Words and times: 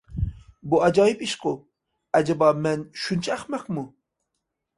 بۇ 0.71 0.77
ئاجايىپ 0.87 1.21
ئىشقۇ، 1.27 1.53
ئەجەبا، 2.21 2.49
مەن 2.65 2.87
شۇنچە 3.05 3.35
ئەخمەقمۇ؟ 3.37 3.87